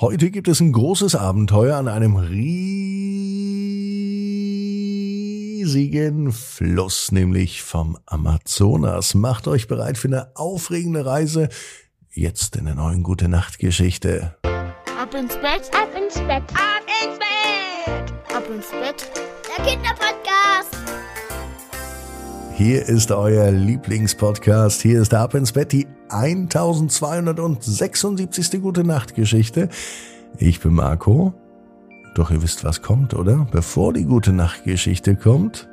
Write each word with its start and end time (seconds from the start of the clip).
Heute 0.00 0.30
gibt 0.30 0.48
es 0.48 0.60
ein 0.60 0.72
großes 0.72 1.14
Abenteuer 1.14 1.76
an 1.76 1.86
einem 1.86 2.16
riesigen 2.16 2.72
Fluss, 6.32 7.12
nämlich 7.12 7.60
vom 7.60 7.98
Amazonas. 8.06 9.12
Macht 9.14 9.46
euch 9.46 9.68
bereit 9.68 9.98
für 9.98 10.08
eine 10.08 10.34
aufregende 10.36 11.04
Reise. 11.04 11.50
Jetzt 12.08 12.56
in 12.56 12.64
der 12.64 12.76
neuen 12.76 13.02
Gute 13.02 13.28
Nacht 13.28 13.58
Geschichte. 13.58 14.38
Ab 14.42 15.14
ins 15.14 15.34
Bett, 15.34 15.70
Ab 15.74 15.90
ins 15.94 16.14
Bett, 16.14 16.44
ab 16.54 16.86
ins 17.04 17.18
Bett, 17.18 18.14
ab 18.34 18.44
ins 18.48 18.70
Bett. 18.70 19.10
der 19.54 19.64
Kinderpodcast. 19.66 20.79
Hier 22.60 22.86
ist 22.86 23.10
euer 23.10 23.50
Lieblingspodcast. 23.50 24.82
Hier 24.82 25.00
ist 25.00 25.14
Ab 25.14 25.32
ins 25.32 25.52
Bett, 25.52 25.72
die 25.72 25.86
1276. 26.10 28.60
Gute 28.60 28.84
Nacht 28.84 29.14
Geschichte. 29.14 29.70
Ich 30.36 30.60
bin 30.60 30.74
Marco. 30.74 31.32
Doch 32.14 32.30
ihr 32.30 32.42
wisst, 32.42 32.62
was 32.62 32.82
kommt, 32.82 33.14
oder? 33.14 33.48
Bevor 33.50 33.94
die 33.94 34.04
Gute 34.04 34.34
Nacht 34.34 34.64
Geschichte 34.64 35.16
kommt, 35.16 35.70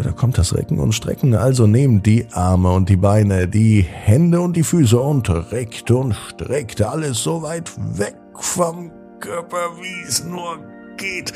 da 0.00 0.12
kommt 0.12 0.38
das 0.38 0.54
Recken 0.54 0.78
und 0.78 0.92
Strecken. 0.92 1.34
Also 1.34 1.66
nehmt 1.66 2.06
die 2.06 2.28
Arme 2.30 2.70
und 2.70 2.88
die 2.88 2.96
Beine, 2.96 3.48
die 3.48 3.82
Hände 3.82 4.40
und 4.40 4.56
die 4.56 4.62
Füße 4.62 5.00
und 5.00 5.28
reckt 5.50 5.90
und 5.90 6.14
streckt 6.14 6.80
alles 6.82 7.24
so 7.24 7.42
weit 7.42 7.72
weg 7.98 8.14
vom 8.34 8.92
Körper, 9.18 9.72
wie 9.80 10.06
es 10.06 10.24
nur 10.24 10.60
geht. 10.96 11.32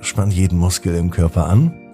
Spannt 0.00 0.32
jeden 0.32 0.58
Muskel 0.58 0.96
im 0.96 1.12
Körper 1.12 1.46
an. 1.46 1.87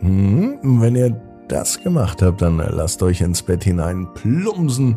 Hm, 0.00 0.58
wenn 0.62 0.96
ihr 0.96 1.14
das 1.48 1.82
gemacht 1.82 2.22
habt, 2.22 2.42
dann 2.42 2.58
lasst 2.58 3.02
euch 3.02 3.20
ins 3.20 3.42
Bett 3.42 3.64
hinein 3.64 4.06
plumpsen 4.14 4.96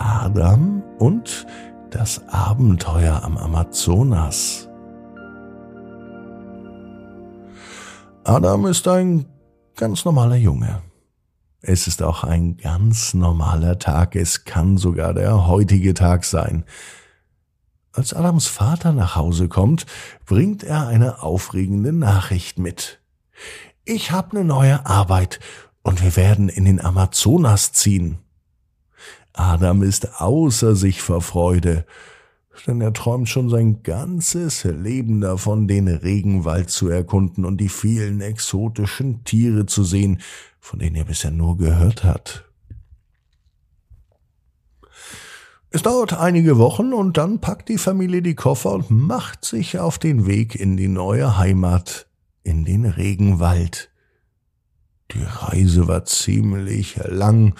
Adam 0.00 0.82
und 0.98 1.46
das 1.90 2.26
Abenteuer 2.28 3.22
am 3.22 3.36
Amazonas. 3.36 4.68
Adam 8.24 8.66
ist 8.66 8.88
ein 8.88 9.26
ganz 9.76 10.04
normaler 10.04 10.36
Junge. 10.36 10.82
Es 11.60 11.86
ist 11.86 12.02
auch 12.02 12.24
ein 12.24 12.56
ganz 12.56 13.12
normaler 13.12 13.78
Tag, 13.78 14.16
es 14.16 14.44
kann 14.46 14.78
sogar 14.78 15.12
der 15.12 15.46
heutige 15.46 15.92
Tag 15.92 16.24
sein. 16.24 16.64
Als 17.92 18.14
Adams 18.14 18.46
Vater 18.46 18.92
nach 18.92 19.16
Hause 19.16 19.48
kommt, 19.48 19.84
bringt 20.24 20.62
er 20.62 20.86
eine 20.86 21.22
aufregende 21.22 21.92
Nachricht 21.92 22.58
mit. 22.58 23.00
Ich 23.84 24.12
habe 24.12 24.30
eine 24.38 24.44
neue 24.44 24.86
Arbeit 24.86 25.40
und 25.82 26.02
wir 26.02 26.16
werden 26.16 26.48
in 26.48 26.64
den 26.64 26.80
Amazonas 26.80 27.72
ziehen. 27.72 28.18
Adam 29.32 29.82
ist 29.82 30.20
außer 30.20 30.74
sich 30.74 31.02
vor 31.02 31.22
Freude, 31.22 31.86
denn 32.66 32.80
er 32.80 32.92
träumt 32.92 33.28
schon 33.28 33.48
sein 33.48 33.82
ganzes 33.82 34.64
Leben 34.64 35.20
davon, 35.20 35.66
den 35.66 35.88
Regenwald 35.88 36.70
zu 36.70 36.88
erkunden 36.88 37.44
und 37.44 37.58
die 37.58 37.68
vielen 37.68 38.20
exotischen 38.20 39.24
Tiere 39.24 39.66
zu 39.66 39.84
sehen, 39.84 40.20
von 40.58 40.78
denen 40.78 40.96
er 40.96 41.04
bisher 41.04 41.30
nur 41.30 41.56
gehört 41.56 42.04
hat. 42.04 42.44
Es 45.72 45.82
dauert 45.82 46.14
einige 46.14 46.58
Wochen 46.58 46.92
und 46.92 47.16
dann 47.16 47.40
packt 47.40 47.68
die 47.68 47.78
Familie 47.78 48.22
die 48.22 48.34
Koffer 48.34 48.72
und 48.72 48.90
macht 48.90 49.44
sich 49.44 49.78
auf 49.78 49.98
den 49.98 50.26
Weg 50.26 50.56
in 50.56 50.76
die 50.76 50.88
neue 50.88 51.38
Heimat, 51.38 52.08
in 52.42 52.64
den 52.64 52.84
Regenwald. 52.84 53.90
Die 55.12 55.22
Reise 55.22 55.86
war 55.86 56.04
ziemlich 56.04 56.96
lang 57.04 57.54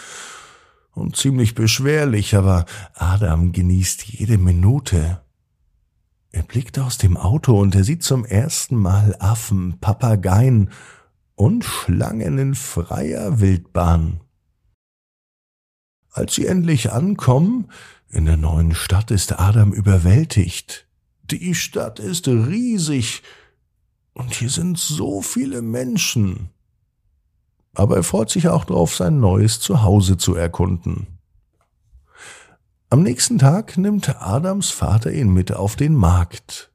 und 1.00 1.16
ziemlich 1.16 1.54
beschwerlich, 1.54 2.36
aber 2.36 2.66
Adam 2.94 3.52
genießt 3.52 4.04
jede 4.04 4.38
Minute. 4.38 5.22
Er 6.30 6.42
blickt 6.44 6.78
aus 6.78 6.98
dem 6.98 7.16
Auto 7.16 7.58
und 7.58 7.74
er 7.74 7.82
sieht 7.82 8.04
zum 8.04 8.24
ersten 8.24 8.76
Mal 8.76 9.16
Affen, 9.18 9.78
Papageien 9.80 10.70
und 11.34 11.64
Schlangen 11.64 12.38
in 12.38 12.54
freier 12.54 13.40
Wildbahn. 13.40 14.20
Als 16.12 16.34
sie 16.34 16.46
endlich 16.46 16.92
ankommen, 16.92 17.68
in 18.08 18.26
der 18.26 18.36
neuen 18.36 18.74
Stadt 18.74 19.10
ist 19.10 19.40
Adam 19.40 19.72
überwältigt. 19.72 20.86
Die 21.22 21.54
Stadt 21.54 21.98
ist 21.98 22.28
riesig 22.28 23.22
und 24.12 24.34
hier 24.34 24.50
sind 24.50 24.78
so 24.78 25.22
viele 25.22 25.62
Menschen 25.62 26.50
aber 27.74 27.96
er 27.96 28.02
freut 28.02 28.30
sich 28.30 28.48
auch 28.48 28.64
darauf, 28.64 28.94
sein 28.96 29.20
neues 29.20 29.60
Zuhause 29.60 30.16
zu 30.16 30.34
erkunden. 30.34 31.18
Am 32.88 33.02
nächsten 33.02 33.38
Tag 33.38 33.78
nimmt 33.78 34.20
Adams 34.20 34.70
Vater 34.70 35.12
ihn 35.12 35.32
mit 35.32 35.52
auf 35.52 35.76
den 35.76 35.94
Markt. 35.94 36.72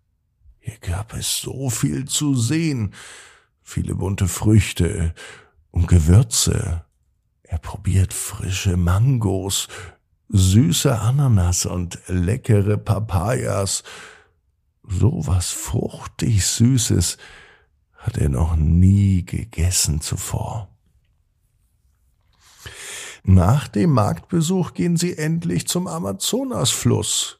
Hier 0.59 0.77
gab 0.79 1.13
es 1.13 1.41
so 1.41 1.69
viel 1.69 2.05
zu 2.05 2.35
sehen, 2.35 2.93
viele 3.61 3.95
bunte 3.95 4.27
Früchte 4.27 5.13
und 5.71 5.87
Gewürze. 5.87 6.85
Er 7.43 7.57
probiert 7.57 8.13
frische 8.13 8.77
Mangos, 8.77 9.67
süße 10.29 10.99
Ananas 10.99 11.65
und 11.65 11.99
leckere 12.07 12.77
Papayas. 12.77 13.83
So 14.83 15.27
was 15.27 15.49
fruchtig 15.51 16.45
Süßes 16.45 17.17
hat 17.95 18.17
er 18.17 18.29
noch 18.29 18.55
nie 18.55 19.25
gegessen 19.25 19.99
zuvor. 19.99 20.74
Nach 23.27 23.67
dem 23.67 23.89
Marktbesuch 23.89 24.75
gehen 24.75 24.97
sie 24.97 25.17
endlich 25.17 25.67
zum 25.67 25.87
Amazonasfluss. 25.87 27.39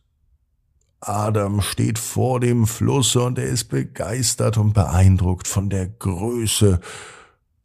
Adam 1.00 1.62
steht 1.62 2.00
vor 2.00 2.40
dem 2.40 2.66
Fluss 2.66 3.16
und 3.16 3.38
er 3.38 3.46
ist 3.46 3.66
begeistert 3.66 4.58
und 4.58 4.74
beeindruckt 4.74 5.48
von 5.48 5.70
der 5.70 5.88
Größe 5.88 6.80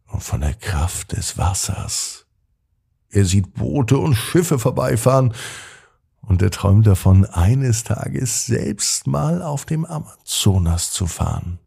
und 0.09 0.23
von 0.23 0.43
der 0.43 0.53
Kraft 0.53 1.13
des 1.13 1.39
Wassers. 1.39 2.27
Er 3.09 3.25
sieht 3.25 3.55
Boote 3.55 3.97
und 3.97 4.15
Schiffe 4.15 4.59
vorbeifahren 4.59 5.33
und 6.21 6.43
er 6.43 6.51
träumt 6.51 6.87
davon, 6.87 7.25
eines 7.25 7.85
Tages 7.85 8.45
selbst 8.45 9.07
mal 9.07 9.41
auf 9.41 9.65
dem 9.65 9.87
Amazonas 9.87 10.93
zu 10.93 11.07
fahren. 11.07 11.59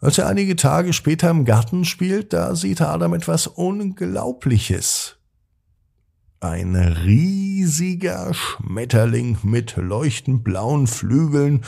Als 0.00 0.16
er 0.16 0.28
einige 0.28 0.56
Tage 0.56 0.92
später 0.92 1.28
im 1.30 1.44
Garten 1.44 1.84
spielt, 1.84 2.32
da 2.32 2.54
sieht 2.54 2.80
Adam 2.80 3.12
etwas 3.12 3.46
Unglaubliches. 3.46 5.18
Ein 6.40 6.74
riesiger 6.74 8.32
Schmetterling 8.32 9.36
mit 9.42 9.76
leuchtend 9.76 10.42
blauen 10.42 10.86
Flügeln, 10.86 11.64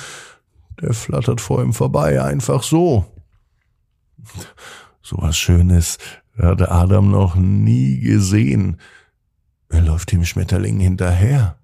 der 0.81 0.95
flattert 0.95 1.43
vor 1.43 1.63
ihm 1.63 1.75
vorbei, 1.75 2.23
einfach 2.23 2.63
so. 2.63 3.05
So 5.03 5.17
was 5.19 5.37
Schönes 5.37 5.99
hatte 6.39 6.71
Adam 6.71 7.11
noch 7.11 7.35
nie 7.35 8.01
gesehen. 8.01 8.79
Er 9.69 9.83
läuft 9.83 10.13
dem 10.13 10.25
Schmetterling 10.25 10.81
hinterher. 10.81 11.59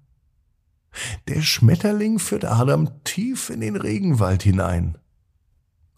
Der 1.27 1.41
Schmetterling 1.41 2.19
führt 2.19 2.45
Adam 2.45 3.03
tief 3.03 3.49
in 3.49 3.61
den 3.61 3.75
Regenwald 3.75 4.43
hinein. 4.43 4.99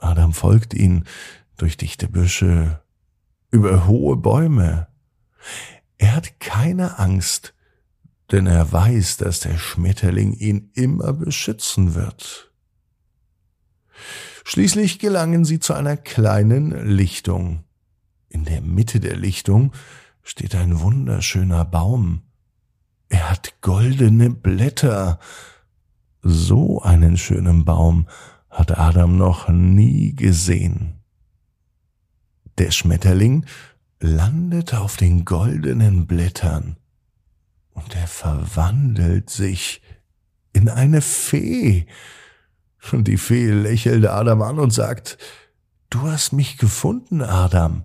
Adam 0.01 0.34
folgt 0.34 0.73
ihn 0.73 1.06
durch 1.58 1.78
dichte 1.78 2.08
Büsche, 2.08 2.81
über 3.52 3.87
hohe 3.87 4.17
Bäume. 4.17 4.87
Er 5.97 6.16
hat 6.16 6.40
keine 6.40 6.99
Angst, 6.99 7.53
denn 8.31 8.47
er 8.47 8.72
weiß, 8.72 9.17
dass 9.17 9.41
der 9.41 9.58
Schmetterling 9.58 10.34
ihn 10.34 10.72
immer 10.73 11.14
beschützen 11.14 11.96
wird. 11.96 12.52
Schließlich 14.43 14.99
gelangen 14.99 15.46
sie 15.46 15.59
zu 15.59 15.73
einer 15.73 15.97
kleinen 15.97 16.90
Lichtung. 16.90 17.64
In 18.29 18.46
der 18.46 18.61
Mitte 18.61 18.99
der 18.99 19.16
Lichtung 19.16 19.73
steht 20.23 20.55
ein 20.55 20.79
wunderschöner 20.79 21.66
Baum. 21.66 22.23
Er 23.09 23.29
hat 23.29 23.61
goldene 23.61 24.29
Blätter. 24.29 25.20
So 26.23 26.81
einen 26.81 27.17
schönen 27.17 27.66
Baum 27.66 28.08
hat 28.52 28.78
Adam 28.78 29.18
noch 29.18 29.50
nie 29.50 30.14
gesehen. 30.14 31.00
Der 32.58 32.70
Schmetterling 32.72 33.46
landet 34.00 34.74
auf 34.74 34.98
den 34.98 35.26
goldenen 35.26 36.06
Blättern 36.06 36.76
und 37.74 37.96
er 37.96 38.08
verwandelt 38.08 39.30
sich 39.30 39.82
in 40.53 40.70
eine 40.70 41.02
Fee. 41.02 41.88
Und 42.92 43.08
die 43.08 43.18
Fee 43.18 43.52
lächelt 43.52 44.06
Adam 44.06 44.42
an 44.42 44.59
und 44.59 44.72
sagt, 44.72 45.18
Du 45.90 46.03
hast 46.03 46.32
mich 46.32 46.58
gefunden, 46.58 47.22
Adam. 47.22 47.84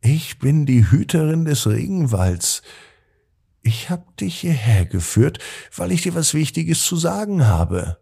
Ich 0.00 0.40
bin 0.40 0.66
die 0.66 0.90
Hüterin 0.90 1.44
des 1.44 1.68
Regenwalds. 1.68 2.62
Ich 3.62 3.90
hab 3.90 4.16
dich 4.16 4.40
hierher 4.40 4.86
geführt, 4.86 5.38
weil 5.76 5.92
ich 5.92 6.02
dir 6.02 6.16
was 6.16 6.34
Wichtiges 6.34 6.84
zu 6.84 6.96
sagen 6.96 7.46
habe. 7.46 8.01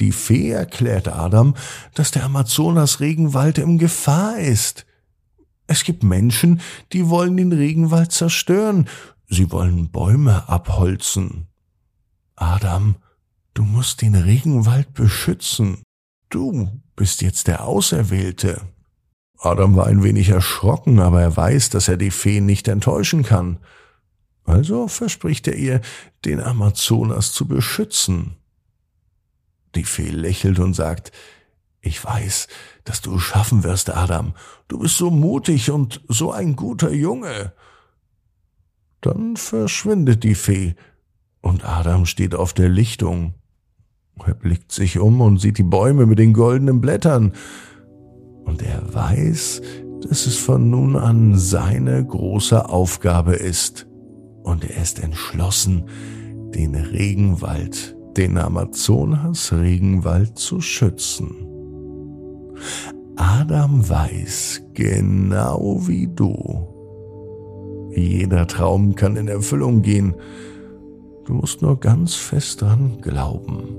Die 0.00 0.12
Fee 0.12 0.50
erklärt 0.50 1.08
Adam, 1.08 1.54
dass 1.94 2.10
der 2.10 2.24
Amazonas-Regenwald 2.24 3.58
in 3.58 3.78
Gefahr 3.78 4.38
ist. 4.38 4.86
Es 5.66 5.84
gibt 5.84 6.02
Menschen, 6.02 6.60
die 6.92 7.08
wollen 7.08 7.36
den 7.36 7.52
Regenwald 7.52 8.10
zerstören. 8.10 8.88
Sie 9.28 9.52
wollen 9.52 9.90
Bäume 9.90 10.48
abholzen. 10.48 11.46
Adam, 12.34 12.96
du 13.54 13.62
musst 13.62 14.00
den 14.00 14.14
Regenwald 14.14 14.94
beschützen. 14.94 15.82
Du 16.30 16.68
bist 16.96 17.20
jetzt 17.20 17.46
der 17.46 17.64
Auserwählte. 17.64 18.62
Adam 19.38 19.76
war 19.76 19.86
ein 19.86 20.02
wenig 20.02 20.30
erschrocken, 20.30 20.98
aber 20.98 21.20
er 21.20 21.36
weiß, 21.36 21.70
dass 21.70 21.88
er 21.88 21.98
die 21.98 22.10
Fee 22.10 22.40
nicht 22.40 22.68
enttäuschen 22.68 23.22
kann. 23.22 23.58
Also 24.44 24.88
verspricht 24.88 25.46
er 25.46 25.56
ihr, 25.56 25.80
den 26.24 26.40
Amazonas 26.40 27.32
zu 27.32 27.46
beschützen. 27.46 28.39
Die 29.74 29.84
Fee 29.84 30.10
lächelt 30.10 30.58
und 30.58 30.74
sagt, 30.74 31.12
ich 31.80 32.04
weiß, 32.04 32.48
dass 32.84 33.00
du 33.00 33.16
es 33.16 33.22
schaffen 33.22 33.64
wirst, 33.64 33.90
Adam. 33.90 34.34
Du 34.68 34.78
bist 34.78 34.96
so 34.96 35.10
mutig 35.10 35.70
und 35.70 36.02
so 36.08 36.32
ein 36.32 36.56
guter 36.56 36.92
Junge. 36.92 37.52
Dann 39.00 39.36
verschwindet 39.36 40.24
die 40.24 40.34
Fee 40.34 40.74
und 41.40 41.64
Adam 41.64 42.04
steht 42.04 42.34
auf 42.34 42.52
der 42.52 42.68
Lichtung. 42.68 43.34
Er 44.26 44.34
blickt 44.34 44.72
sich 44.72 44.98
um 44.98 45.22
und 45.22 45.38
sieht 45.38 45.56
die 45.56 45.62
Bäume 45.62 46.04
mit 46.04 46.18
den 46.18 46.34
goldenen 46.34 46.82
Blättern. 46.82 47.32
Und 48.44 48.62
er 48.62 48.92
weiß, 48.92 49.62
dass 50.02 50.26
es 50.26 50.36
von 50.36 50.68
nun 50.68 50.96
an 50.96 51.38
seine 51.38 52.04
große 52.04 52.68
Aufgabe 52.68 53.34
ist. 53.34 53.86
Und 54.42 54.64
er 54.64 54.82
ist 54.82 54.98
entschlossen, 54.98 55.88
den 56.54 56.74
Regenwald, 56.74 57.96
den 58.16 58.38
Amazonas-Regenwald 58.38 60.38
zu 60.38 60.60
schützen. 60.60 61.34
Adam 63.16 63.88
weiß, 63.88 64.62
genau 64.74 65.80
wie 65.86 66.08
du, 66.08 66.70
jeder 67.94 68.46
Traum 68.46 68.94
kann 68.94 69.16
in 69.16 69.28
Erfüllung 69.28 69.82
gehen. 69.82 70.14
Du 71.24 71.34
musst 71.34 71.62
nur 71.62 71.78
ganz 71.78 72.14
fest 72.14 72.62
dran 72.62 72.98
glauben. 73.00 73.76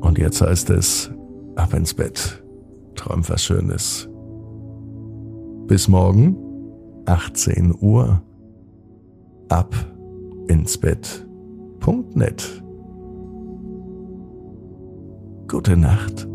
Und 0.00 0.18
jetzt 0.18 0.40
heißt 0.40 0.70
es, 0.70 1.10
ab 1.56 1.74
ins 1.74 1.94
Bett. 1.94 2.42
Träum 2.94 3.28
was 3.28 3.44
Schönes. 3.44 4.08
Bis 5.66 5.88
morgen, 5.88 6.36
18 7.06 7.74
Uhr. 7.80 8.22
Ab 9.48 9.74
ins 10.48 10.78
Bett.net. 10.78 12.62
Gute 15.50 15.76
Nacht. 15.76 16.28